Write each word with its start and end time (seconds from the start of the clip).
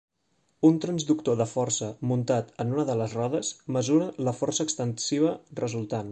Un 0.69 0.77
transductor 0.85 1.35
de 1.41 1.45
força 1.51 1.89
muntat 2.11 2.49
en 2.65 2.73
una 2.77 2.85
de 2.87 2.95
les 3.01 3.13
rodes, 3.19 3.51
mesura 3.77 4.07
la 4.29 4.33
força 4.39 4.67
extensiva 4.69 5.35
resultant. 5.65 5.99